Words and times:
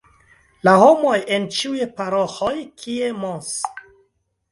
La 0.67 0.71
homoj 0.83 1.17
en 1.35 1.45
ĉiuj 1.57 1.81
paroĥoj, 1.99 2.53
kie 2.85 3.11
Mons. 3.21 3.53